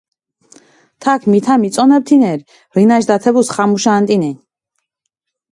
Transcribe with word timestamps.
თაქ 1.03 1.21
მითა 1.31 1.53
მიწონებჷ 1.63 2.05
თინერი, 2.07 2.47
რინაშ 2.75 3.03
დათებუს 3.09 3.47
ხამუშა 3.55 3.91
ანტინენ. 3.99 4.35